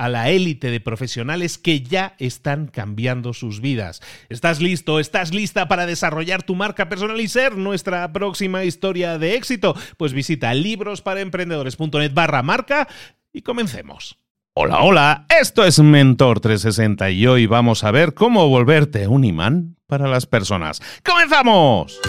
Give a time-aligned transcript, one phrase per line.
[0.00, 4.00] a la élite de profesionales que ya están cambiando sus vidas.
[4.30, 4.98] ¿Estás listo?
[4.98, 9.76] ¿Estás lista para desarrollar tu marca personal y ser nuestra próxima historia de éxito?
[9.98, 12.88] Pues visita librosparaemprendedores.net barra marca
[13.30, 14.16] y comencemos.
[14.54, 19.76] Hola, hola, esto es Mentor 360 y hoy vamos a ver cómo volverte un imán
[19.86, 20.80] para las personas.
[21.04, 22.00] ¡Comenzamos!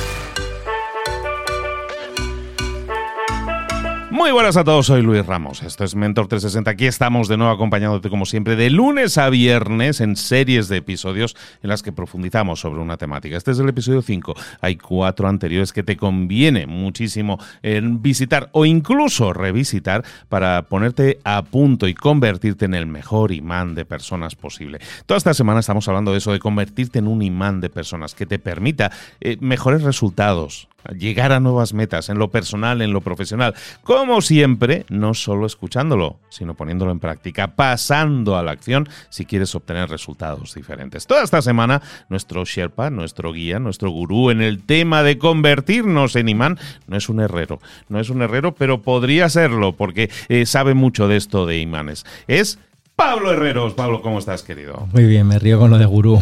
[4.12, 5.64] Muy buenas a todos, soy Luis Ramos.
[5.64, 6.70] Esto es Mentor 360.
[6.70, 11.38] Aquí estamos de nuevo acompañándote, como siempre, de lunes a viernes en series de episodios
[11.63, 13.38] en las que profundizamos sobre una temática.
[13.38, 14.34] Este es el episodio 5.
[14.59, 21.88] Hay cuatro anteriores que te conviene muchísimo visitar o incluso revisitar para ponerte a punto
[21.88, 24.80] y convertirte en el mejor imán de personas posible.
[25.06, 28.25] Toda esta semana estamos hablando de eso, de convertirte en un imán de personas que
[28.25, 28.91] te permita
[29.22, 33.53] eh, mejores resultados llegar a nuevas metas en lo personal, en lo profesional.
[33.84, 39.53] Como siempre, no solo escuchándolo, sino poniéndolo en práctica, pasando a la acción si quieres
[39.56, 41.08] obtener resultados diferentes.
[41.08, 46.30] Toda esta semana, nuestro Sherpa, nuestro guía, nuestro gurú en el tema de convertirnos en
[46.30, 47.59] imán, no es un herrero,
[47.90, 52.06] no es un herrero, pero podría serlo porque eh, sabe mucho de esto de imanes.
[52.28, 52.59] Es
[52.96, 53.74] Pablo Herreros.
[53.74, 54.88] Pablo, ¿cómo estás, querido?
[54.94, 56.19] Muy bien, me río con lo de gurú.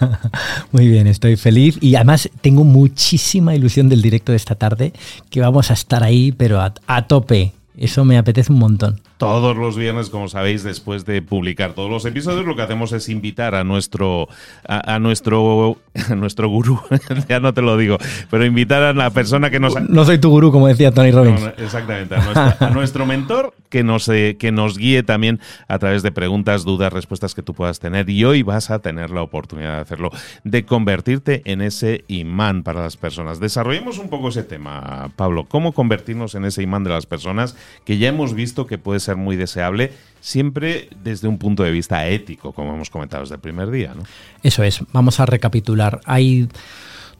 [0.72, 4.92] Muy bien, estoy feliz y además tengo muchísima ilusión del directo de esta tarde,
[5.30, 7.52] que vamos a estar ahí, pero a, tope.
[7.76, 9.00] Eso me apetece un montón.
[9.18, 13.08] Todos los viernes, como sabéis, después de publicar todos los episodios, lo que hacemos es
[13.08, 14.28] invitar a nuestro
[14.68, 15.78] a, nuestro
[16.14, 16.78] nuestro gurú,
[17.28, 17.96] ya no te lo digo,
[18.30, 21.40] pero invitar a la persona que nos No soy tu gurú, como decía Tony Robbins.
[21.56, 26.64] exactamente, a, nuestro mentor que nos eh, que nos guíe también a través de preguntas,
[26.64, 30.10] dudas, respuestas que tú puedas tener y hoy vas a tener la oportunidad de hacerlo,
[30.44, 33.40] de convertirte en ese imán para las personas.
[33.40, 37.98] Desarrollemos un poco ese tema, Pablo, cómo convertirnos en ese imán de las personas que
[37.98, 42.52] ya hemos visto que puede ser muy deseable, siempre desde un punto de vista ético,
[42.52, 43.94] como hemos comentado desde el primer día.
[43.94, 44.02] ¿no?
[44.42, 46.00] Eso es, vamos a recapitular.
[46.04, 46.48] Hay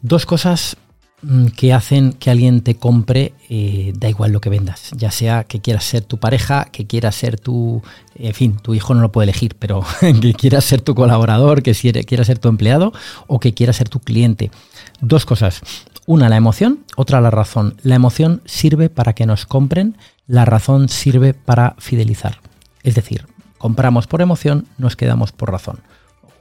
[0.02, 0.76] dos cosas
[1.22, 5.44] mm, que hacen que alguien te compre, eh, da igual lo que vendas, ya sea
[5.44, 7.82] que quieras ser tu pareja, que quieras ser tu,
[8.16, 11.72] en fin, tu hijo no lo puede elegir, pero que quieras ser tu colaborador, que
[11.72, 12.92] quieras ser tu empleado
[13.26, 14.50] o que quieras ser tu cliente.
[15.00, 15.62] Dos cosas.
[16.06, 17.76] Una, la emoción, otra, la razón.
[17.82, 19.96] La emoción sirve para que nos compren,
[20.26, 22.41] la razón sirve para fidelizar.
[22.82, 23.26] Es decir,
[23.59, 25.81] compramos por emoción, nos quedamos por razón.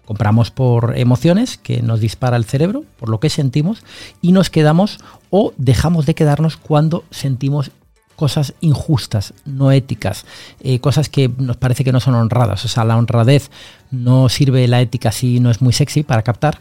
[0.05, 3.83] Compramos por emociones que nos dispara el cerebro, por lo que sentimos,
[4.21, 4.99] y nos quedamos
[5.31, 7.71] o dejamos de quedarnos cuando sentimos
[8.15, 10.25] cosas injustas, no éticas,
[10.61, 12.63] eh, cosas que nos parece que no son honradas.
[12.65, 13.49] O sea, la honradez
[13.91, 16.59] no sirve la ética si no es muy sexy para captar,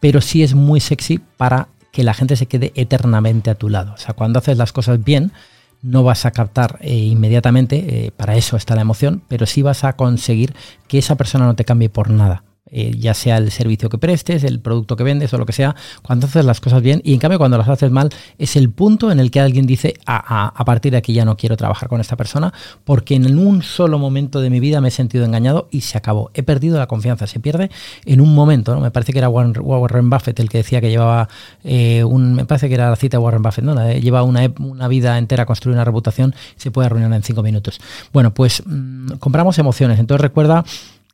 [0.00, 3.92] pero sí es muy sexy para que la gente se quede eternamente a tu lado.
[3.94, 5.32] O sea, cuando haces las cosas bien,
[5.82, 9.84] no vas a captar eh, inmediatamente, eh, para eso está la emoción, pero sí vas
[9.84, 10.54] a conseguir
[10.88, 12.42] que esa persona no te cambie por nada.
[12.72, 15.74] Eh, ya sea el servicio que prestes, el producto que vendes o lo que sea,
[16.02, 19.10] cuando haces las cosas bien y en cambio cuando las haces mal es el punto
[19.10, 22.00] en el que alguien dice a, a, partir de aquí ya no quiero trabajar con
[22.00, 22.52] esta persona
[22.84, 26.30] porque en un solo momento de mi vida me he sentido engañado y se acabó.
[26.34, 27.70] He perdido la confianza, se pierde
[28.04, 28.80] en un momento, ¿no?
[28.80, 31.28] Me parece que era Warren Buffett el que decía que llevaba
[31.64, 33.92] eh, un, me parece que era la cita de Warren Buffett, ¿no?
[33.92, 37.80] Lleva una, una vida entera construir una reputación, se puede arruinar en cinco minutos.
[38.12, 40.64] Bueno, pues mm, compramos emociones, entonces recuerda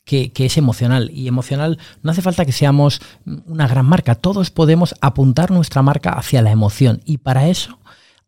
[0.06, 1.10] que, es emocional.
[1.12, 3.02] Y emocional no hace falta que seamos
[3.46, 4.14] una gran marca.
[4.14, 7.02] Todos podemos apuntar nuestra marca hacia la emoción.
[7.04, 7.80] Y para eso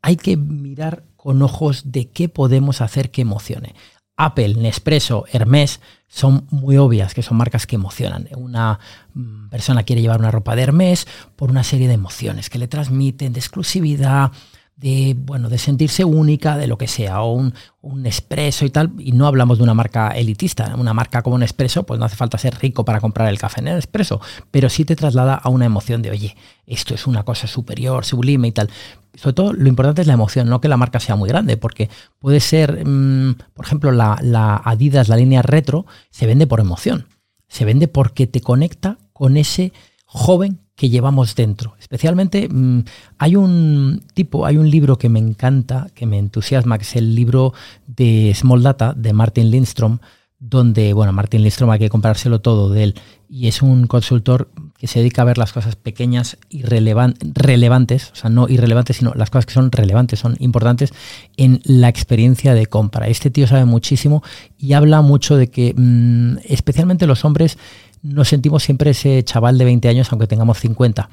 [0.02, 3.74] hay que mirar con ojos de qué podemos hacer que emocione.
[4.16, 8.28] Apple, Nespresso, Hermes son muy obvias, que son marcas que emocionan.
[8.36, 8.80] Una
[9.14, 12.66] mm, persona quiere llevar una ropa de Hermes por una serie de emociones que le
[12.66, 14.32] transmiten, de exclusividad,
[14.78, 19.10] de, bueno, de sentirse única, de lo que sea, o un, un y tal, y
[19.10, 22.38] no hablamos de una marca elitista, una marca como un expreso, pues no hace falta
[22.38, 24.20] ser rico para comprar el café en el expreso,
[24.52, 28.48] pero sí te traslada a una emoción de, oye, esto es una cosa superior, sublime
[28.48, 28.70] y tal.
[29.14, 31.90] Sobre todo lo importante es la emoción, no que la marca sea muy grande, porque
[32.20, 37.08] puede ser, mm, por ejemplo, la, la Adidas, la línea retro, se vende por emoción,
[37.48, 39.72] se vende porque te conecta con ese
[40.06, 41.74] joven que llevamos dentro.
[41.80, 42.84] Especialmente mm,
[43.18, 47.16] hay un tipo, hay un libro que me encanta, que me entusiasma, que es el
[47.16, 47.52] libro
[47.88, 49.98] de Small Data de Martin Lindstrom,
[50.38, 52.94] donde, bueno, Martin Lindstrom hay que comprárselo todo de él,
[53.28, 58.14] y es un consultor que se dedica a ver las cosas pequeñas y relevantes, o
[58.14, 60.92] sea, no irrelevantes, sino las cosas que son relevantes, son importantes
[61.36, 63.08] en la experiencia de compra.
[63.08, 64.22] Este tío sabe muchísimo
[64.56, 67.58] y habla mucho de que, mm, especialmente los hombres,
[68.02, 71.08] nos sentimos siempre ese chaval de 20 años, aunque tengamos 50.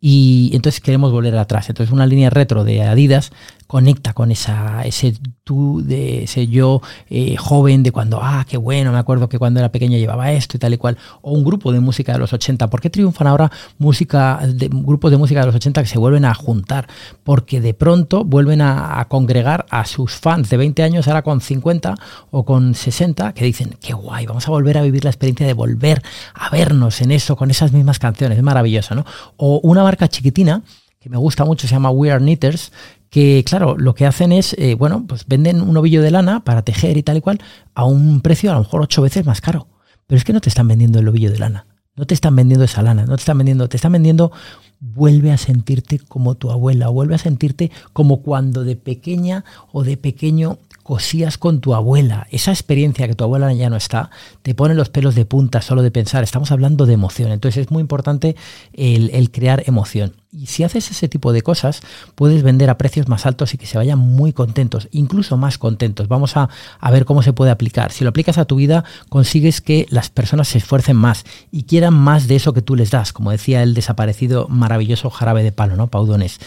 [0.00, 1.68] Y entonces queremos volver atrás.
[1.68, 3.32] Entonces una línea retro de Adidas
[3.66, 5.14] conecta con esa, ese
[5.44, 9.60] tú, de ese yo eh, joven de cuando, ah, qué bueno, me acuerdo que cuando
[9.60, 12.32] era pequeño llevaba esto y tal y cual, o un grupo de música de los
[12.32, 12.68] 80.
[12.68, 16.24] ¿Por qué triunfan ahora música, de, grupos de música de los 80 que se vuelven
[16.24, 16.88] a juntar?
[17.24, 21.94] Porque de pronto vuelven a, congregar a sus fans de 20 años, ahora con 50
[22.30, 25.52] o con 60, que dicen, qué guay, vamos a volver a vivir la experiencia de
[25.52, 26.02] volver
[26.34, 29.04] a vernos en eso, con esas mismas canciones, es maravilloso, ¿no?
[29.36, 30.62] O una marca chiquitina
[31.06, 32.72] que me gusta mucho, se llama We Are Knitters,
[33.10, 36.62] que claro, lo que hacen es, eh, bueno, pues venden un ovillo de lana para
[36.62, 37.40] tejer y tal y cual
[37.74, 39.68] a un precio a lo mejor ocho veces más caro.
[40.06, 41.66] Pero es que no te están vendiendo el ovillo de lana,
[41.96, 44.32] no te están vendiendo esa lana, no te están vendiendo, te están vendiendo,
[44.80, 49.96] vuelve a sentirte como tu abuela, vuelve a sentirte como cuando de pequeña o de
[49.96, 52.28] pequeño cosías con tu abuela.
[52.30, 54.10] Esa experiencia que tu abuela ya no está,
[54.42, 56.22] te pone los pelos de punta solo de pensar.
[56.22, 57.32] Estamos hablando de emoción.
[57.32, 58.36] Entonces es muy importante
[58.72, 60.12] el, el crear emoción.
[60.36, 61.80] Y si haces ese tipo de cosas,
[62.14, 66.08] puedes vender a precios más altos y que se vayan muy contentos, incluso más contentos.
[66.08, 66.50] Vamos a,
[66.90, 67.90] ver cómo se puede aplicar.
[67.90, 71.94] Si lo aplicas a tu vida, consigues que las personas se esfuercen más y quieran
[71.94, 75.76] más de eso que tú les das, como decía el desaparecido maravilloso jarabe de palo,
[75.76, 75.86] ¿no?
[75.86, 76.38] Paudones.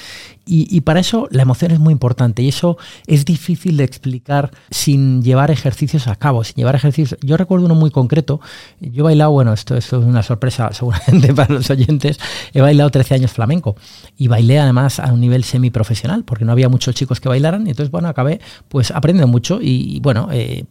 [0.51, 5.21] Y, para eso la emoción es muy importante y eso es difícil de explicar sin
[5.21, 7.19] llevar ejercicios a cabo, sin llevar ejercicios.
[7.21, 8.41] Yo recuerdo uno muy concreto.
[8.79, 12.19] Yo he bailado, bueno, esto, esto es una sorpresa seguramente para los oyentes,
[12.51, 13.75] he bailado 13 años flamenco
[14.17, 17.71] y bailé además a un nivel semiprofesional, porque no había muchos chicos que bailaran, y
[17.71, 20.65] entonces, bueno, acabé pues aprendiendo mucho y, bueno, eh,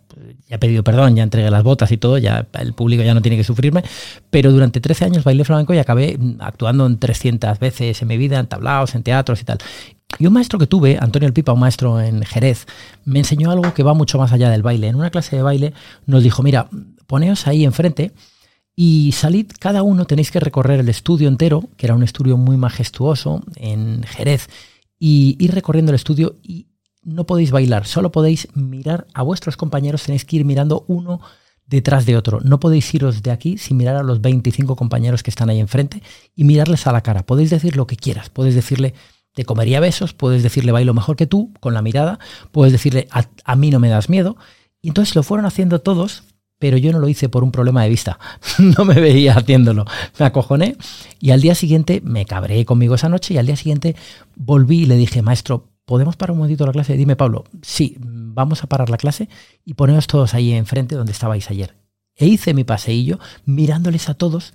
[0.49, 3.37] ya pedido perdón, ya entregué las botas y todo, ya el público ya no tiene
[3.37, 3.83] que sufrirme,
[4.31, 8.39] pero durante 13 años bailé flamenco y acabé actuando en 300 veces en mi vida,
[8.39, 9.59] en tablaos, en teatros y tal.
[10.19, 12.67] Y un maestro que tuve, Antonio El Pipa, un maestro en Jerez,
[13.05, 14.89] me enseñó algo que va mucho más allá del baile.
[14.89, 15.75] En una clase de baile
[16.07, 16.69] nos dijo, mira,
[17.07, 18.13] poneos ahí enfrente
[18.81, 22.57] y salid, cada uno tenéis que recorrer el estudio entero, que era un estudio muy
[22.57, 24.49] majestuoso en Jerez,
[25.01, 26.69] y ir recorriendo el estudio y
[27.03, 31.21] no podéis bailar, solo podéis mirar a vuestros compañeros, tenéis que ir mirando uno
[31.67, 32.39] detrás de otro.
[32.45, 36.01] No podéis iros de aquí sin mirar a los 25 compañeros que están ahí enfrente
[36.37, 37.27] y mirarles a la cara.
[37.27, 38.95] Podéis decir lo que quieras, podéis decirle
[39.35, 42.21] te comería besos, puedes decirle bailo mejor que tú con la mirada,
[42.53, 44.37] puedes decirle a, a mí no me das miedo.
[44.81, 46.23] Y entonces lo fueron haciendo todos
[46.59, 48.19] pero yo no lo hice por un problema de vista.
[48.59, 49.85] no me veía haciéndolo.
[50.19, 50.77] Me acojoné
[51.21, 53.97] y al día siguiente me cabré conmigo esa noche y al día siguiente
[54.37, 56.97] volví y le dije, maestro, ¿podemos parar un momentito la clase?
[56.97, 59.29] Dime, Pablo, sí, vamos a parar la clase
[59.65, 61.77] y poneros todos ahí enfrente donde estabais ayer.
[62.17, 64.53] E hice mi paseillo mirándoles a todos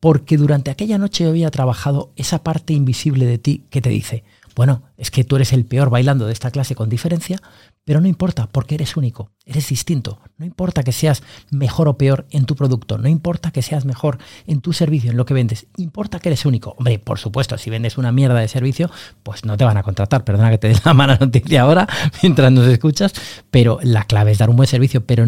[0.00, 4.82] porque durante aquella noche había trabajado esa parte invisible de ti que te dice, bueno,
[4.96, 7.40] es que tú eres el peor bailando de esta clase con diferencia,
[7.84, 10.20] pero no importa, porque eres único, eres distinto.
[10.38, 14.18] No importa que seas mejor o peor en tu producto, no importa que seas mejor
[14.46, 16.74] en tu servicio, en lo que vendes, importa que eres único.
[16.78, 18.90] Hombre, por supuesto, si vendes una mierda de servicio,
[19.22, 20.24] pues no te van a contratar.
[20.24, 21.86] Perdona que te dé la mala noticia ahora
[22.22, 23.12] mientras nos escuchas,
[23.50, 25.04] pero la clave es dar un buen servicio.
[25.04, 25.24] Pero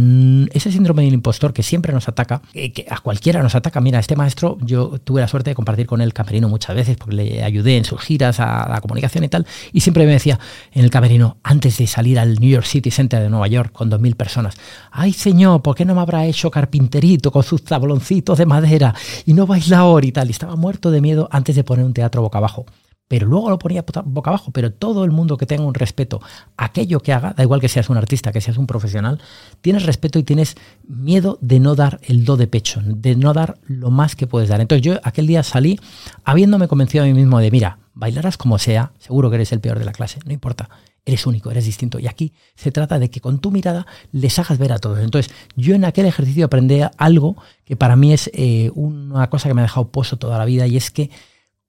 [0.53, 3.81] ese síndrome del impostor que siempre nos ataca, que a cualquiera nos ataca.
[3.81, 7.17] Mira, este maestro, yo tuve la suerte de compartir con él camerino muchas veces, porque
[7.17, 10.39] le ayudé en sus giras a la comunicación y tal, y siempre me decía
[10.73, 13.91] en el camerino, antes de salir al New York City Center de Nueva York con
[13.91, 14.57] 2.000 personas.
[14.91, 18.95] Ay, señor, ¿por qué no me habrá hecho carpinterito con sus tabloncitos de madera
[19.25, 20.29] y no bailador y tal?
[20.29, 22.67] Y estaba muerto de miedo antes de poner un teatro boca abajo.
[23.09, 24.51] Pero luego lo ponía boca abajo.
[24.53, 26.21] Pero todo el mundo que tenga un respeto
[26.57, 29.21] aquello que haga, da igual que seas un artista, que seas un profesional,
[29.61, 30.57] tienes respeto y tienes
[30.89, 34.49] miedo de no dar el do de pecho, de no dar lo más que puedes
[34.49, 34.61] dar.
[34.61, 35.79] Entonces yo aquel día salí
[36.25, 39.81] habiéndome convencido a mí mismo de, mira, bailarás como sea, seguro que eres el peor
[39.81, 40.69] de la clase, no importa
[41.07, 41.99] eres único, eres distinto.
[41.99, 44.99] Y aquí se trata de que con tu mirada les hagas ver a todos.
[44.99, 49.55] Entonces, yo en aquel ejercicio aprendí algo que para mí es eh, una cosa que
[49.55, 51.11] me ha dejado pozo toda la vida y es que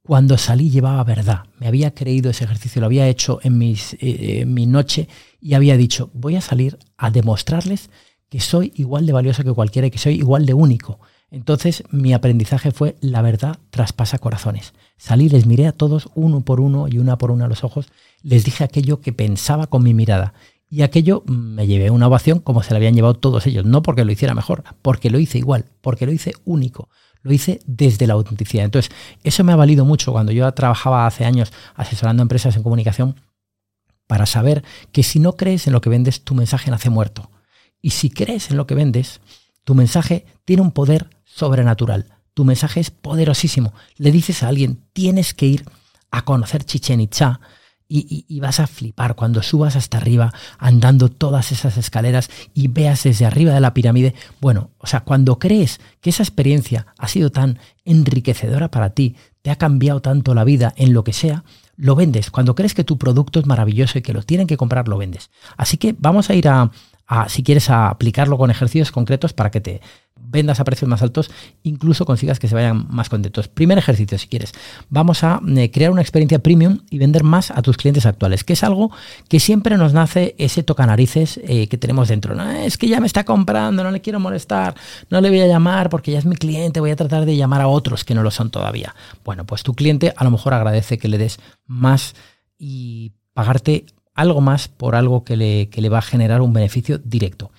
[0.02, 1.44] cuando salí llevaba verdad.
[1.60, 5.08] Me había creído ese ejercicio, lo había hecho en, eh, en mi noche
[5.40, 7.90] y había dicho, voy a salir a demostrarles
[8.30, 11.00] que soy igual de valioso que cualquiera y que soy igual de único.
[11.30, 14.74] Entonces mi aprendizaje fue la verdad traspasa corazones.
[14.98, 17.88] Salí, les miré a todos uno por uno y una por una los ojos,
[18.24, 20.34] les dije aquello que pensaba con mi mirada.
[20.70, 23.82] Y aquello mm, me llevé una ovación como se la habían llevado todos ellos, no
[23.82, 26.90] porque lo hiciera mejor, porque lo hice igual, porque lo hice único,
[27.22, 28.66] lo hice desde la autenticidad.
[28.66, 28.92] Entonces,
[29.24, 33.16] eso me ha valido mucho cuando yo trabajaba hace años asesorando empresas en comunicación
[34.08, 37.30] para saber que si no crees en lo que vendes, tu mensaje nace muerto.
[37.82, 39.22] Y si crees en lo que vendes,
[39.64, 42.17] tu mensaje tiene un poder sobrenatural.
[42.38, 43.74] Tu mensaje es poderosísimo.
[43.98, 45.66] Le dices a alguien, tienes que ir
[46.12, 47.40] a conocer Chichen Itza
[47.90, 53.26] y, vas a flipar cuando subas hasta arriba andando todas esas escaleras y veas desde
[53.26, 54.14] arriba de la pirámide.
[54.40, 59.50] Bueno, o sea, cuando crees que esa experiencia ha sido tan enriquecedora para ti, te
[59.50, 61.44] ha cambiado tanto la vida en lo que sea,
[61.76, 62.30] lo vendes.
[62.30, 65.32] Cuando crees que tu producto es maravilloso y que lo tienen que comprar, lo vendes.
[65.58, 66.70] Así que vamos a ir a,
[67.28, 69.82] si quieres, aplicarlo con ejercicios concretos para que te
[70.30, 71.32] vendas a precios más altos,
[71.64, 73.48] incluso consigas que se vayan más contentos.
[73.48, 74.52] Primer ejercicio, si quieres.
[74.90, 78.54] Vamos a eh, crear una experiencia premium y vender más a tus clientes actuales, que
[78.54, 78.92] es algo
[79.30, 82.40] que siempre nos nace ese tocanarices eh, que tenemos dentro.
[82.42, 84.76] Es que ya me está comprando, no le quiero molestar,
[85.10, 87.62] no le voy a llamar porque ya es mi cliente, voy a tratar de llamar
[87.62, 88.96] a otros que no lo son todavía.
[89.24, 92.16] Bueno, pues tu cliente a lo mejor agradece que le des más
[92.58, 93.86] y pagarte
[94.18, 97.52] algo más por algo que le, que le va a generar un beneficio directo.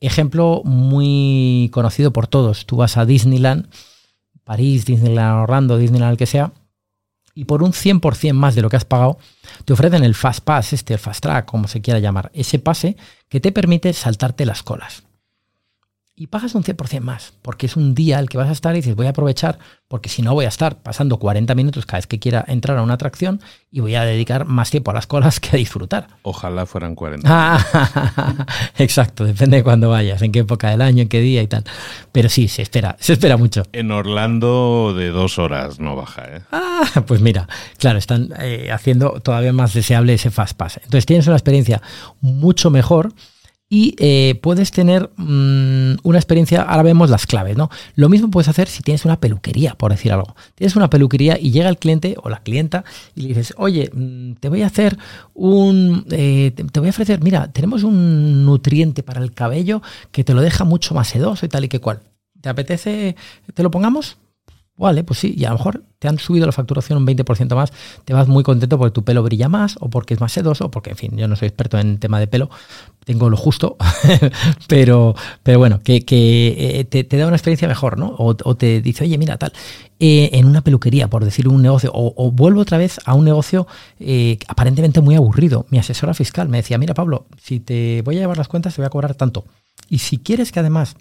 [0.00, 2.64] Ejemplo muy conocido por todos.
[2.64, 3.68] Tú vas a Disneyland,
[4.44, 6.52] París, Disneyland Orlando, Disneyland el que sea,
[7.34, 9.18] y por un 100% más de lo que has pagado,
[9.64, 12.96] te ofrecen el Fast Pass, este, el Fast Track, como se quiera llamar, ese pase
[13.28, 15.07] que te permite saltarte las colas
[16.18, 18.78] y pagas un 100% más, porque es un día el que vas a estar y
[18.78, 22.08] dices, voy a aprovechar, porque si no voy a estar pasando 40 minutos cada vez
[22.08, 25.38] que quiera entrar a una atracción y voy a dedicar más tiempo a las colas
[25.38, 26.08] que a disfrutar.
[26.22, 28.46] Ojalá fueran 40.
[28.78, 31.62] exacto, depende de cuándo vayas, en qué época del año, en qué día y tal.
[32.10, 33.62] Pero sí, se espera, se espera mucho.
[33.72, 36.40] En Orlando de dos horas no baja, ¿eh?
[36.50, 37.48] Ah, pues mira,
[37.78, 40.78] claro, están eh, haciendo todavía más deseable ese Fast Pass.
[40.78, 41.80] Entonces tienes una experiencia
[42.20, 43.12] mucho mejor
[43.70, 47.70] y eh, puedes tener mm, una experiencia, ahora vemos las claves, ¿no?
[47.96, 50.34] Lo mismo puedes hacer si tienes una peluquería, por decir algo.
[50.54, 52.84] Tienes una peluquería y llega el cliente o la clienta
[53.14, 54.96] y le dices, oye, mm, te voy a hacer
[55.34, 59.82] un, eh, te voy a ofrecer, mira, tenemos un nutriente para el cabello
[60.12, 62.00] que te lo deja mucho más sedoso y tal y que cual.
[62.40, 63.16] ¿Te apetece,
[63.52, 64.16] te lo pongamos?
[64.78, 67.72] Vale, pues sí, y a lo mejor te han subido la facturación un 20% más,
[68.04, 70.70] te vas muy contento porque tu pelo brilla más o porque es más sedoso, o
[70.70, 72.48] porque, en fin, yo no soy experto en tema de pelo,
[73.04, 73.76] tengo lo justo,
[74.68, 78.14] pero, pero bueno, que, que eh, te, da una experiencia mejor, ¿no?
[78.18, 79.52] O, te dice, oye, mira, tal,
[79.98, 83.66] eh, en una peluquería, por decir un negocio, o, vuelvo otra vez a un negocio
[83.98, 85.66] eh, aparentemente muy aburrido.
[85.70, 88.80] Mi asesora fiscal me decía, mira, Pablo, si te voy a llevar las cuentas, te
[88.80, 89.44] voy a cobrar tanto.
[89.90, 90.94] Y si quieres que además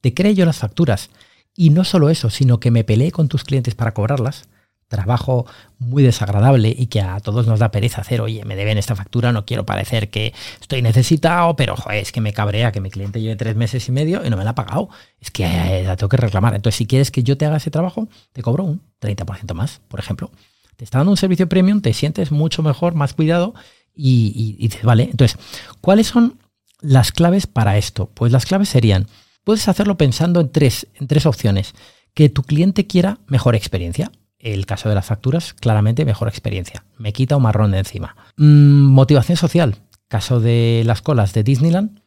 [0.00, 1.10] te cree yo las facturas,
[1.56, 4.44] y no solo eso, sino que me peleé con tus clientes para cobrarlas.
[4.88, 5.46] Trabajo
[5.78, 9.32] muy desagradable y que a todos nos da pereza hacer, oye, me deben esta factura,
[9.32, 13.20] no quiero parecer que estoy necesitado, pero joder, es que me cabrea que mi cliente
[13.20, 14.88] lleve tres meses y medio y no me la ha pagado.
[15.18, 16.54] Es que eh, la tengo que reclamar.
[16.54, 19.98] Entonces, si quieres que yo te haga ese trabajo, te cobro un 30% más, por
[19.98, 20.30] ejemplo.
[20.76, 23.54] Te está dando un servicio premium, te sientes mucho mejor, más cuidado
[23.92, 25.38] y, y dices, vale, entonces,
[25.80, 26.38] ¿cuáles son
[26.80, 28.08] las claves para esto?
[28.14, 29.08] Pues las claves serían
[29.46, 31.72] Puedes hacerlo pensando en tres, en tres opciones.
[32.14, 34.10] Que tu cliente quiera mejor experiencia.
[34.40, 36.84] El caso de las facturas, claramente mejor experiencia.
[36.98, 38.16] Me quita un marrón de encima.
[38.38, 39.76] Mm, motivación social.
[40.08, 42.00] Caso de las colas de Disneyland,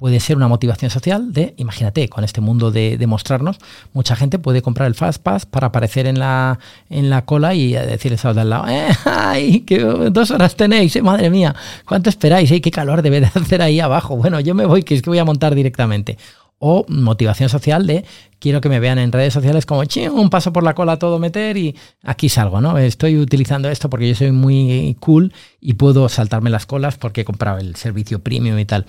[0.00, 3.58] puede ser una motivación social de, imagínate, con este mundo de, mostrarnos,
[3.92, 7.74] mucha gente puede comprar el Fast Pass para aparecer en la, en la cola y
[7.74, 9.60] decirles a los de al lado, eh, ¡ay!
[9.60, 10.96] Que dos horas tenéis!
[10.96, 11.54] Eh, ¡Madre mía!
[11.84, 12.50] ¿Cuánto esperáis?
[12.50, 12.62] Eh?
[12.62, 14.16] ¡Qué calor debe de hacer ahí abajo!
[14.16, 16.16] Bueno, yo me voy, que es que voy a montar directamente.
[16.62, 18.04] O motivación social de
[18.38, 21.56] quiero que me vean en redes sociales como un paso por la cola todo meter
[21.56, 22.76] y aquí salgo, ¿no?
[22.76, 27.24] Estoy utilizando esto porque yo soy muy cool y puedo saltarme las colas porque he
[27.24, 28.84] comprado el servicio premium y tal.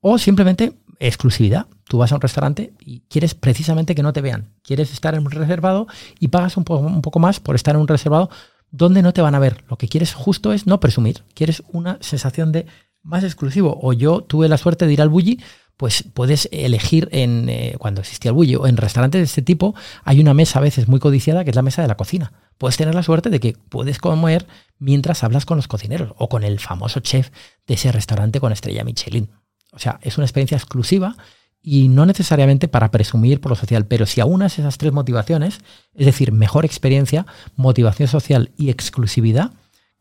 [0.00, 1.66] O simplemente exclusividad.
[1.88, 4.50] Tú vas a un restaurante y quieres precisamente que no te vean.
[4.62, 5.86] Quieres estar en un reservado
[6.20, 8.28] y pagas un, un poco más por estar en un reservado
[8.70, 9.64] donde no te van a ver.
[9.70, 11.22] Lo que quieres justo es no presumir.
[11.34, 12.66] Quieres una sensación de
[13.02, 13.78] más exclusivo.
[13.80, 15.40] O yo tuve la suerte de ir al Bulli,
[15.76, 19.74] pues puedes elegir en eh, cuando existía el Bulli o en restaurantes de este tipo
[20.04, 22.32] hay una mesa a veces muy codiciada que es la mesa de la cocina.
[22.58, 24.46] Puedes tener la suerte de que puedes comer
[24.78, 27.30] mientras hablas con los cocineros o con el famoso chef
[27.66, 29.30] de ese restaurante con estrella Michelin.
[29.72, 31.16] O sea, es una experiencia exclusiva
[31.60, 35.60] y no necesariamente para presumir por lo social, pero si aunas esas tres motivaciones,
[35.94, 37.26] es decir, mejor experiencia,
[37.56, 39.52] motivación social y exclusividad,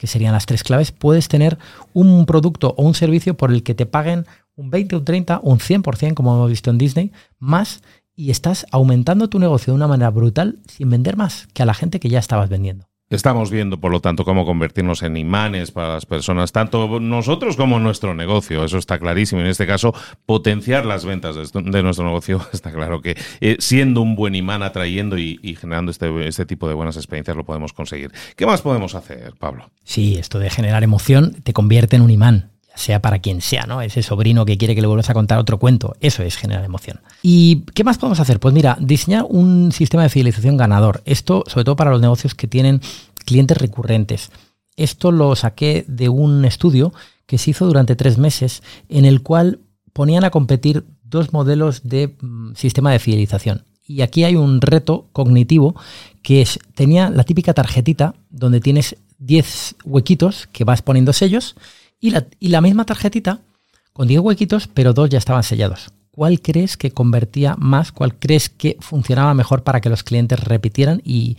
[0.04, 1.58] que serían las tres claves, puedes tener
[1.94, 4.26] un producto o un servicio por el que te paguen
[4.58, 7.82] un 20, un 30, un 100%, como hemos visto en Disney, más
[8.14, 11.74] y estás aumentando tu negocio de una manera brutal sin vender más que a la
[11.74, 12.86] gente que ya estabas vendiendo.
[13.14, 17.80] Estamos viendo, por lo tanto, cómo convertirnos en imanes para las personas, tanto nosotros como
[17.80, 18.66] nuestro negocio.
[18.66, 19.42] Eso está clarísimo.
[19.42, 19.94] En este caso,
[20.26, 25.20] potenciar las ventas de, nuestro negocio está claro que eh, siendo un buen imán, atrayendo
[25.20, 28.12] y, generando este, este, tipo de buenas experiencias lo podemos conseguir.
[28.36, 29.70] ¿Qué más podemos hacer, Pablo?
[29.84, 33.82] Sí, esto de generar emoción te convierte en un imán sea para quien sea, ¿no?
[33.82, 37.00] Ese sobrino que quiere que le vuelvas a contar otro cuento, eso es generar emoción.
[37.22, 38.40] ¿Y qué más podemos hacer?
[38.40, 41.02] Pues mira, diseñar un sistema de fidelización ganador.
[41.06, 42.82] Esto, sobre todo para los negocios que tienen
[43.26, 44.32] clientes recurrentes.
[44.76, 46.94] Esto lo saqué de un estudio
[47.26, 49.60] que se hizo durante tres meses en el cual
[49.94, 53.66] ponían a competir dos modelos de mm, sistema de fidelización.
[53.86, 55.76] Y aquí hay un reto cognitivo
[56.22, 61.56] que es, tenía la típica tarjetita donde tienes 10 huequitos que vas poniendo sellos
[62.00, 62.12] y
[62.50, 63.40] la, misma tarjetita
[63.94, 65.92] con 10 huequitos, pero dos ya estaban sellados.
[66.12, 67.92] ¿Cuál crees que convertía más?
[67.92, 71.38] ¿Cuál crees que funcionaba mejor para que los clientes repitieran y,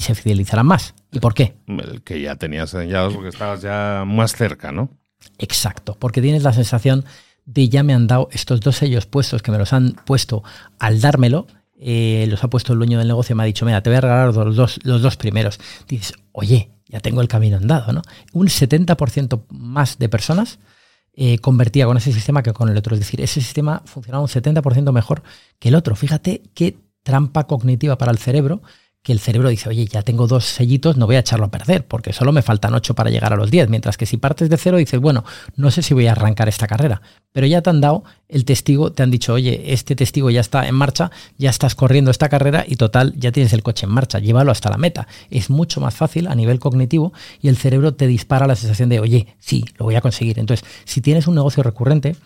[0.00, 0.94] se fidelizaran más?
[1.12, 1.54] ¿Y por qué?
[1.66, 4.90] El que ya tenías sellados porque estabas ya más cerca, ¿no?
[5.38, 7.04] Exacto, porque tienes la sensación
[7.44, 10.42] de ya me han dado estos dos sellos puestos que me los han puesto
[10.78, 11.46] al dármelo.
[11.78, 13.98] Eh, los ha puesto el dueño del negocio y me ha dicho, mira, te voy
[13.98, 15.60] a regalar los dos, los dos primeros.
[15.86, 18.02] Dices, oye, ya tengo el camino andado, ¿no?
[18.32, 20.58] Un 70% más de personas
[21.14, 22.94] eh, convertía con ese sistema que con el otro.
[22.94, 25.22] Es decir, ese sistema funcionaba un 70% mejor
[25.58, 25.96] que el otro.
[25.96, 28.62] Fíjate qué trampa cognitiva para el cerebro
[29.06, 31.86] que el cerebro dice, oye, ya tengo dos sellitos, no voy a echarlo a perder,
[31.86, 33.68] porque solo me faltan ocho para llegar a los diez.
[33.68, 36.66] Mientras que si partes de cero, dices, bueno, no sé si voy a arrancar esta
[36.66, 40.40] carrera, pero ya te han dado el testigo, te han dicho, oye, este testigo ya
[40.40, 43.92] está en marcha, ya estás corriendo esta carrera y total, ya tienes el coche en
[43.92, 45.06] marcha, llévalo hasta la meta.
[45.30, 48.98] Es mucho más fácil a nivel cognitivo y el cerebro te dispara la sensación de,
[48.98, 50.40] oye, sí, lo voy a conseguir.
[50.40, 52.16] Entonces, si tienes un negocio recurrente,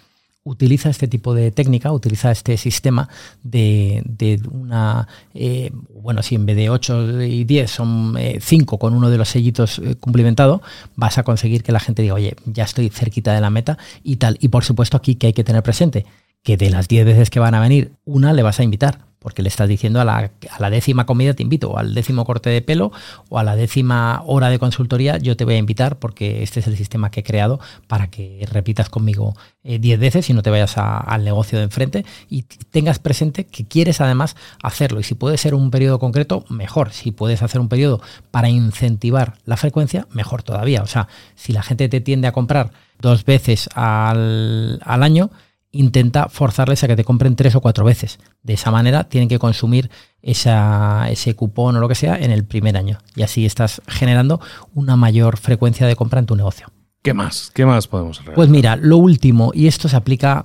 [0.43, 3.09] utiliza este tipo de técnica, utiliza este sistema
[3.43, 4.03] de,
[4.51, 9.11] una, eh, bueno, si en vez de 8 y 10 son 5 eh, con uno
[9.11, 10.63] de los sellitos eh, cumplimentado,
[10.97, 14.17] vas a conseguir que la gente diga, oye, ya estoy cerquita de la meta y
[14.17, 14.39] tal.
[14.41, 16.07] Y por supuesto aquí que hay que tener presente
[16.43, 19.43] que de las 10 veces que van a venir, una le vas a invitar porque
[19.43, 22.91] le estás diciendo a la, décima comida te invito, o al décimo corte de pelo,
[23.29, 26.67] o a la décima hora de consultoría, yo te voy a invitar porque este es
[26.67, 30.49] el sistema que he creado para que repitas conmigo 10 eh, veces y no te
[30.49, 35.01] vayas al negocio de enfrente y tengas presente que quieres además hacerlo.
[35.01, 36.93] Y si puede ser un periodo concreto, mejor.
[36.93, 40.83] Si puedes hacer un periodo para incentivar la frecuencia, mejor todavía.
[40.83, 45.31] O sea, si la gente te tiende a comprar dos veces al año,
[45.73, 48.19] intenta forzarles a que te compren tres o cuatro veces.
[48.43, 49.91] De esa manera tienen que consumir
[50.23, 52.99] ese cupón o lo que sea en el primer año.
[53.15, 54.41] Y así estás generando
[54.75, 56.69] una mayor frecuencia de compra en tu negocio.
[57.03, 57.51] ¿Qué más?
[57.55, 58.35] ¿Qué más podemos hacer?
[58.35, 60.45] Pues mira, lo último, y esto se aplica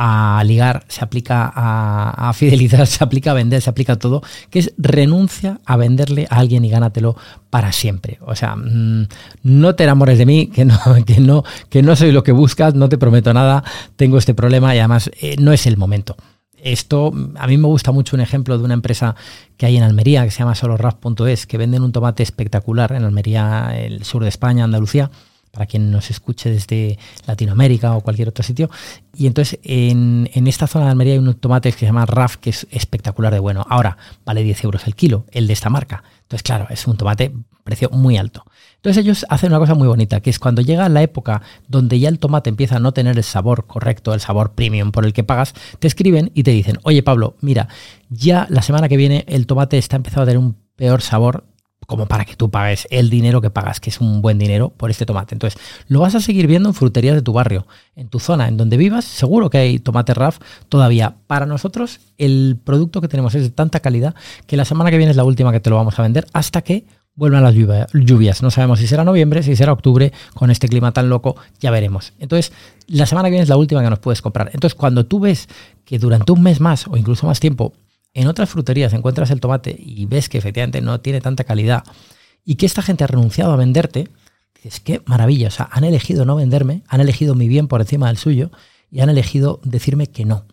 [0.00, 4.60] a ligar, se aplica a, fidelizar, se aplica a vender, se aplica a todo, que
[4.60, 7.16] es renuncia a venderle a alguien y gánatelo
[7.50, 8.18] para siempre.
[8.24, 9.08] O sea, mm,
[9.42, 12.74] no te enamores de mí, que no, que no, que no soy lo que buscas,
[12.74, 13.64] no te prometo nada,
[13.96, 16.16] tengo este problema y además eh, no es el momento.
[16.62, 19.16] Esto, a mí me gusta mucho un ejemplo de una empresa
[19.56, 23.76] que hay en Almería, que se llama soloraf.es, que venden un tomate espectacular en Almería,
[23.76, 25.10] el sur de España, Andalucía,
[25.58, 28.70] para quien nos escuche desde Latinoamérica o cualquier otro sitio.
[29.16, 32.36] Y entonces en, en esta zona de Almería hay un tomate que se llama RAF,
[32.36, 33.66] que es espectacular de bueno.
[33.68, 36.04] Ahora vale 10 euros el kilo, el de esta marca.
[36.22, 38.44] Entonces, claro, es un tomate precio muy alto.
[38.76, 42.08] Entonces ellos hacen una cosa muy bonita, que es cuando llega la época donde ya
[42.08, 45.24] el tomate empieza a no tener el sabor correcto, el sabor premium por el que
[45.24, 47.66] pagas, te escriben y te dicen, oye Pablo, mira,
[48.10, 51.44] ya la semana que viene el tomate está empezando a tener un peor sabor
[51.88, 54.90] como para que tú pagues el dinero que pagas, que es un buen dinero por
[54.90, 55.34] este tomate.
[55.34, 58.58] Entonces, lo vas a seguir viendo en fruterías de tu barrio, en tu zona, en
[58.58, 61.14] donde vivas, seguro que hay tomate RAF todavía.
[61.26, 64.14] Para nosotros, el producto que tenemos es de tanta calidad
[64.46, 66.60] que la semana que viene es la última que te lo vamos a vender hasta
[66.60, 68.42] que vuelvan las lluvias.
[68.42, 72.12] No sabemos si será noviembre, si será octubre, con este clima tan loco, ya veremos.
[72.18, 72.52] Entonces,
[72.86, 74.50] la semana que viene es la última que nos puedes comprar.
[74.52, 75.48] Entonces, cuando tú ves
[75.86, 77.72] que durante un mes más o incluso más tiempo
[78.18, 81.84] en otras fruterías encuentras el tomate y ves que efectivamente no tiene tanta calidad
[82.44, 84.08] y que esta gente ha renunciado a venderte,
[84.56, 88.08] dices, qué maravilla, o sea, han elegido no venderme, han elegido mi bien por encima
[88.08, 88.50] del suyo
[88.90, 90.46] y han elegido decirme que no.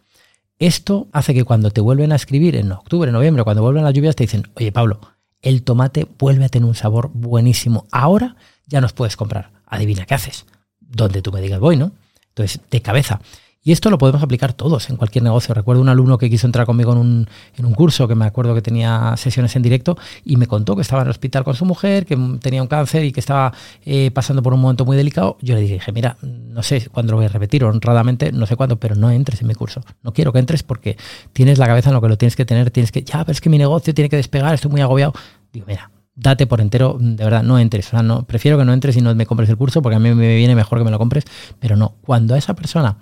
[0.59, 4.15] Esto hace que cuando te vuelven a escribir en octubre, noviembre, cuando vuelven las lluvias,
[4.15, 4.99] te dicen, oye Pablo,
[5.41, 7.87] el tomate vuelve a tener un sabor buenísimo.
[7.91, 8.35] Ahora
[8.67, 9.51] ya nos puedes comprar.
[9.65, 10.45] Adivina qué haces.
[10.79, 11.93] Donde tú me digas voy, ¿no?
[12.29, 13.21] Entonces, de cabeza.
[13.67, 15.55] Y esto lo podemos aplicar todos en cualquier negocio.
[15.55, 18.53] Recuerdo un alumno que quiso entrar conmigo en un, en un, curso, que me acuerdo
[18.53, 21.65] que tenía sesiones en directo, y me contó que estaba en el hospital con su
[21.65, 23.51] mujer, que tenía un cáncer y que estaba
[23.83, 25.37] eh, pasando por un momento muy delicado.
[25.41, 28.79] Yo le dije, mira, no sé cuándo lo voy a repetir, honradamente, no sé cuándo,
[28.79, 29.81] pero no entres en mi curso.
[30.03, 30.95] No quiero que entres porque
[31.33, 33.41] tienes la cabeza en lo que lo tienes que tener, tienes que, ya, pero es
[33.41, 35.13] que mi negocio tiene que despegar, estoy muy agobiado.
[35.51, 37.87] Digo, mira, date por entero, de verdad, no entres.
[37.87, 39.99] O sea, no, prefiero que no entres y no me compres el curso porque a
[39.99, 41.23] mí me viene mejor que me lo compres,
[41.59, 41.95] pero no.
[42.01, 42.97] Cuando a esa persona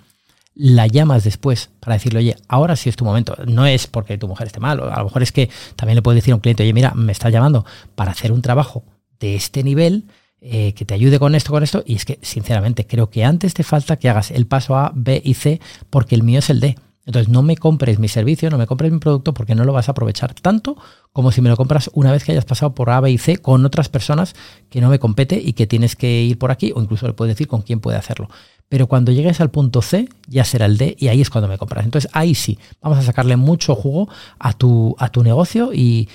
[0.54, 3.36] la llamas después para decirle, oye, ahora sí es tu momento.
[3.46, 6.22] No es porque tu mujer esté mal, a lo mejor es que también le puedes
[6.22, 7.64] decir a un cliente, oye, mira, me está llamando
[7.94, 8.84] para hacer un trabajo
[9.18, 10.06] de este nivel,
[10.46, 11.82] eh, que te ayude con esto, con esto.
[11.86, 15.22] Y es que, sinceramente, creo que antes te falta que hagas el paso A, B
[15.24, 16.76] y C, porque el mío es el D.
[17.06, 19.88] Entonces, no me compres mi servicio, no me compres mi producto porque no lo vas
[19.88, 20.76] a aprovechar tanto
[21.12, 23.36] como si me lo compras una vez que hayas pasado por A, B y C
[23.36, 24.34] con otras personas
[24.68, 27.36] que no me compete y que tienes que ir por aquí, o incluso le puedes
[27.36, 28.28] decir con quién puede hacerlo.
[28.68, 31.58] Pero cuando llegues al punto C, ya será el D y ahí es cuando me
[31.58, 31.84] compras.
[31.84, 34.08] Entonces ahí sí, vamos a sacarle mucho jugo
[34.40, 36.08] a tu, a tu negocio y,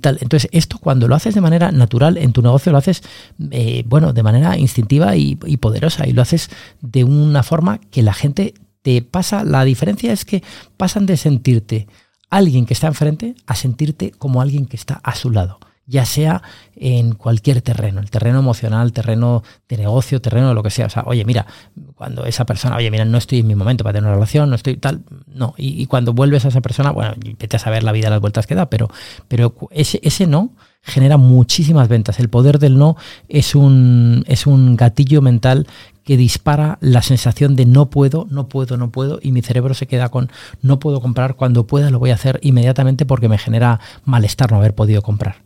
[0.00, 0.16] tal.
[0.22, 3.02] Entonces esto cuando lo haces de manera natural en tu negocio, lo haces,
[3.50, 6.48] eh, bueno, de manera instintiva y, y poderosa y lo haces
[6.80, 8.54] de una forma que la gente
[8.86, 9.42] te pasa.
[9.42, 10.44] La diferencia es que
[10.76, 11.88] pasan de sentirte
[12.30, 16.42] alguien que está enfrente a sentirte como alguien que está a su lado ya sea
[16.74, 20.86] en cualquier terreno, el terreno emocional, terreno de negocio, terreno de lo que sea.
[20.86, 21.46] O sea, oye, mira,
[21.94, 24.56] cuando esa persona, oye, mira, no estoy en mi momento para tener una relación, no
[24.56, 25.54] estoy tal, no.
[25.56, 28.56] Y, cuando vuelves a esa persona, bueno, vete a saber la vida, las vueltas que
[28.56, 28.90] da, pero,
[29.28, 30.50] pero ese, ese no
[30.82, 32.18] genera muchísimas ventas.
[32.18, 32.96] El poder del no
[33.28, 35.68] es un, es un gatillo mental
[36.06, 39.88] que dispara la sensación de no puedo, no puedo, no puedo, y mi cerebro se
[39.88, 40.30] queda con
[40.62, 44.58] no puedo comprar, cuando pueda lo voy a hacer inmediatamente porque me genera malestar no
[44.58, 45.42] haber podido comprar.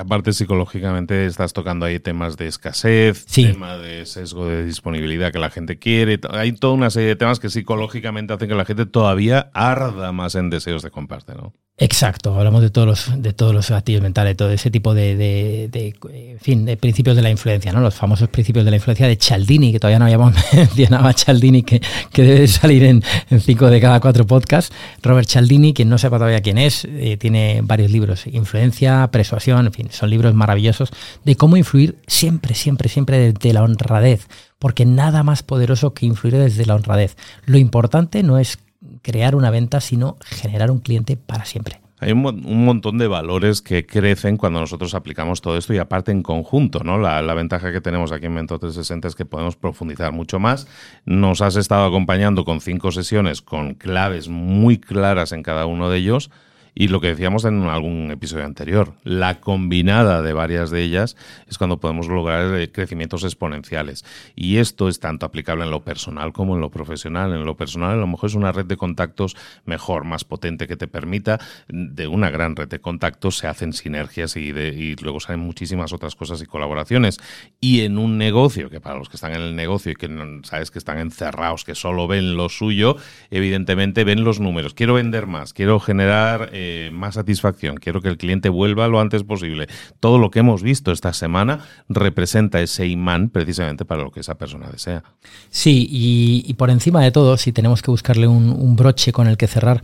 [0.00, 5.50] Aparte, psicológicamente estás tocando ahí temas de escasez, tema de sesgo de disponibilidad que la
[5.50, 6.18] gente quiere.
[6.30, 10.36] Hay toda una serie de temas que psicológicamente hacen que la gente todavía arda más
[10.36, 11.52] en deseos de comprarte, ¿no?
[11.80, 15.94] Exacto, hablamos de todos los, de todos los activos mentales, todo ese tipo de, de,
[16.40, 17.80] fin, de principios de la influencia, ¿no?
[17.80, 21.62] Los famosos principios de la influencia de Cialdini, que todavía no habíamos mencionado a Cialdini,
[21.62, 21.80] que,
[22.12, 23.04] que debe salir en,
[23.38, 24.74] cinco de cada cuatro podcasts.
[25.04, 29.72] Robert Cialdini, quien no sepa todavía quién es, eh, tiene varios libros, Influencia, Persuasión, en
[29.72, 30.90] fin, son libros maravillosos
[31.24, 34.26] de cómo influir siempre, siempre, siempre desde la honradez,
[34.58, 37.16] porque nada más poderoso que influir desde la honradez.
[37.46, 38.58] Lo importante no es
[39.02, 41.80] crear una venta, sino generar un cliente para siempre.
[42.00, 46.22] Hay un, montón de valores que crecen cuando nosotros aplicamos todo esto y aparte en
[46.22, 46.96] conjunto, ¿no?
[46.96, 50.68] La, ventaja que tenemos aquí en Mentor 360 es que podemos profundizar mucho más.
[51.06, 55.98] Nos has estado acompañando con cinco sesiones con claves muy claras en cada uno de
[55.98, 56.30] ellos
[56.78, 61.16] y lo que decíamos en algún episodio anterior, la combinada de varias de ellas
[61.48, 64.04] es cuando podemos lograr eh, crecimientos exponenciales.
[64.36, 67.32] Y esto es tanto aplicable en lo personal como en lo profesional.
[67.32, 70.76] En lo personal, a lo mejor es una red de contactos mejor, más potente, que
[70.76, 75.40] te permita, de una gran red de contactos se hacen sinergias y, y luego salen
[75.40, 77.18] muchísimas otras cosas y colaboraciones.
[77.60, 80.08] Y en un negocio, que para los que están en el negocio y que
[80.44, 82.98] sabes que están encerrados, que solo ven lo suyo,
[83.32, 84.74] evidentemente ven los números.
[84.74, 86.50] Quiero vender más, quiero generar...
[86.52, 89.66] Eh, más satisfacción, quiero que el cliente vuelva lo antes posible.
[90.00, 94.36] Todo lo que hemos visto esta semana representa ese imán precisamente para lo que esa
[94.36, 95.02] persona desea.
[95.50, 99.46] Sí, y, por encima de todo, si tenemos que buscarle un broche con el que
[99.46, 99.82] cerrar,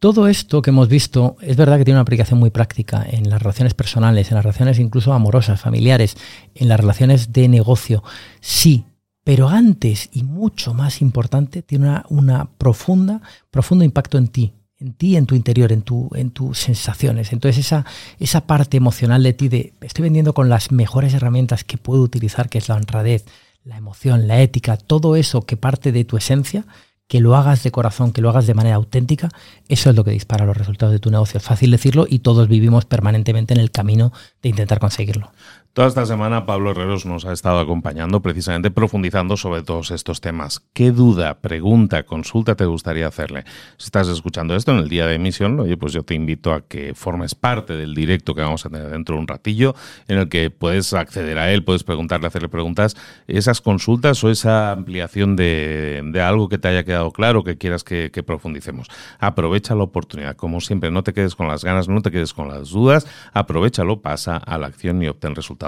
[0.00, 3.42] Todo esto que hemos visto es verdad que tiene una aplicación muy práctica en las
[3.42, 6.16] relaciones personales, en las relaciones incluso amorosas, familiares,
[6.54, 8.04] en las relaciones de negocio.
[8.40, 8.84] Sí,
[9.24, 14.92] pero antes y mucho más importante, tiene una, una profunda, profundo impacto en ti, en
[14.92, 17.32] ti, en tu interior, en, tu, en tus sensaciones.
[17.32, 17.84] Entonces esa,
[18.20, 22.48] esa parte emocional de ti de estoy vendiendo con las mejores herramientas que puedo utilizar,
[22.48, 23.24] que es la honradez,
[23.64, 26.64] la emoción, la ética, todo eso que parte de tu esencia,
[27.08, 29.30] que lo hagas de corazón, que lo hagas de manera auténtica,
[29.68, 31.38] eso es lo que dispara los resultados de tu negocio.
[31.38, 34.12] Es fácil decirlo y todos vivimos permanentemente en el camino
[34.42, 35.32] de intentar conseguirlo.
[35.78, 40.60] Toda esta semana Pablo Herreros nos ha estado acompañando precisamente profundizando sobre todos estos temas.
[40.72, 43.44] ¿Qué duda, pregunta, consulta te gustaría hacerle?
[43.76, 46.62] Si estás escuchando esto en el día de emisión, oye, pues yo te invito a
[46.66, 49.76] que formes parte del directo que vamos a tener dentro de un ratillo,
[50.08, 52.96] en el que puedes acceder a él, puedes preguntarle, hacerle preguntas,
[53.28, 58.10] esas consultas o esa ampliación de, algo que te haya quedado claro, que quieras que,
[58.10, 58.88] que profundicemos.
[59.20, 62.48] Aprovecha la oportunidad, como siempre, no te quedes con las ganas, no te quedes con
[62.48, 65.67] las dudas, aprovechalo, pasa a la acción y obtén resultados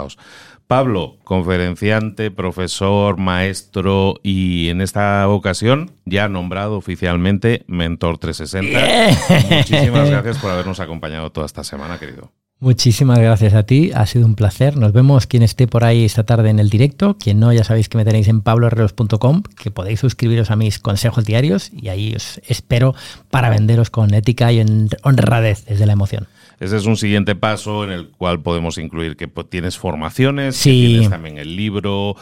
[0.67, 9.57] Pablo, conferenciante, profesor, maestro y en esta ocasión ya nombrado oficialmente Mentor 360.
[9.57, 12.31] Muchísimas gracias por habernos acompañado toda esta semana, querido.
[12.61, 14.77] Muchísimas gracias a ti, ha sido un placer.
[14.77, 17.17] Nos vemos quien esté por ahí esta tarde en el directo.
[17.19, 21.25] Quien no, ya sabéis que me tenéis en pabloherreros.com, que podéis suscribiros a mis consejos
[21.25, 22.95] diarios y ahí os espero
[23.31, 24.63] para venderos con ética y
[25.03, 26.29] honradez desde la emoción.
[26.61, 31.09] Ese es un siguiente paso en el cual podemos incluir que pues, tienes formaciones, tienes
[31.09, 32.17] también el libro.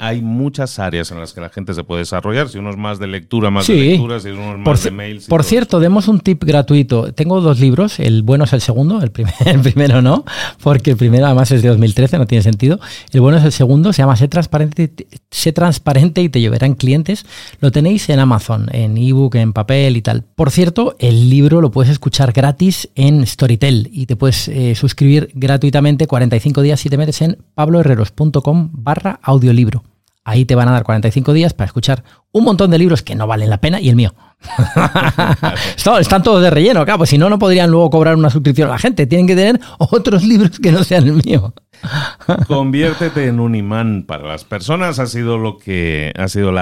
[0.00, 2.48] hay muchas áreas en las que la gente se puede desarrollar.
[2.48, 5.26] Si uno es más de lectura, más de lectura, si uno es más de mails.
[5.28, 7.12] Por cierto, demos un tip gratuito.
[7.12, 8.00] Tengo dos libros.
[8.00, 9.12] El bueno es el segundo, el,
[9.46, 10.24] el primero no,
[10.60, 12.80] porque el primero además es de 2013, no tiene sentido.
[13.12, 14.92] El bueno es el segundo, se llama Sé transparente,
[15.30, 17.24] sé transparente y te llevarán clientes.
[17.60, 20.24] Lo tenéis en Amazon, en ebook, en papel y tal.
[20.34, 25.30] Por cierto, el libro lo puedes escuchar gratis en Storytel y te puedes eh, suscribir
[25.34, 29.84] gratuitamente 45 días si te metes en pabloherreros.com barra audiolibro.
[30.24, 33.26] Ahí te van a dar 45 días para escuchar un montón de libros que no
[33.26, 34.14] valen la pena y el mío.
[36.00, 38.72] Están todos de relleno, claro, pues si no, no podrían luego cobrar una suscripción a
[38.72, 39.06] la gente.
[39.06, 41.54] Tienen que tener otros libros que no sean el mío.
[42.46, 44.98] Conviértete en un imán para las personas.
[44.98, 46.52] Ha sido lo que ha sido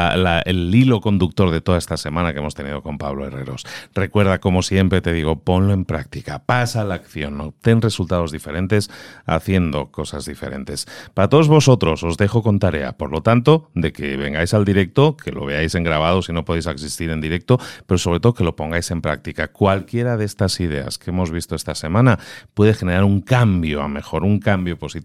[0.45, 3.65] el hilo conductor de toda esta semana que hemos tenido con Pablo Herreros.
[3.95, 8.91] Recuerda, como siempre te digo, ponlo en práctica, pasa a la acción, obtén resultados diferentes
[9.27, 10.87] haciendo cosas diferentes.
[11.15, 15.17] Para todos vosotros os dejo con tarea, por lo tanto, de que vengáis al directo,
[15.17, 18.45] que lo veáis en grabado si no podéis asistir en directo, pero sobre todo que
[18.45, 19.49] lo pongáis en práctica.
[19.49, 22.19] Cualquiera de estas ideas que hemos visto esta semana
[22.55, 25.04] puede generar un cambio a mejor, un cambio positivo,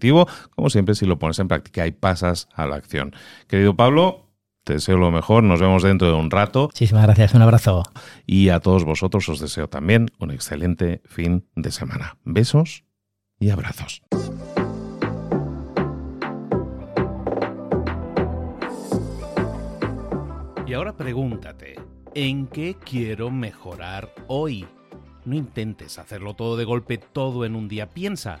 [0.50, 3.14] como siempre si lo pones en práctica y pasas a la acción.
[3.46, 4.26] Querido Pablo,
[4.64, 6.64] te deseo lo mejor, nos vemos dentro de un rato.
[6.64, 7.82] Muchísimas gracias, un abrazo.
[8.26, 12.18] Y a todos vosotros os deseo también un excelente fin de semana.
[12.24, 12.84] Besos
[13.38, 14.02] y abrazos.
[20.66, 21.74] Y ahora pregúntate,
[22.14, 24.68] ¿en qué quiero mejorar hoy?
[25.24, 27.88] No intentes hacerlo todo de golpe, todo en un día.
[27.90, 28.40] Piensa,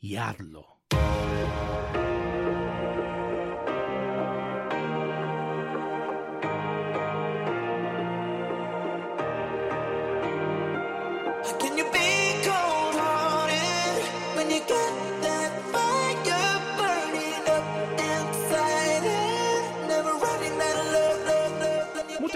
[0.00, 0.79] y hazlo.